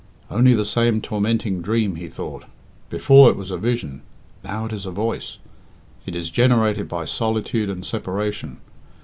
"Only 0.31 0.55
the 0.55 0.65
same 0.65 0.99
tormenting 0.99 1.61
dream," 1.61 1.93
he 1.97 2.09
thought. 2.09 2.45
"Before 2.89 3.29
it 3.29 3.35
was 3.35 3.51
a 3.51 3.57
vision; 3.57 4.01
now 4.43 4.65
it 4.65 4.73
is 4.73 4.87
a 4.87 4.91
voice. 4.91 5.37
It 6.07 6.15
is 6.15 6.31
generated 6.31 6.89
by 6.89 7.05
solitude 7.05 7.69
and 7.69 7.85
separation. 7.85 8.57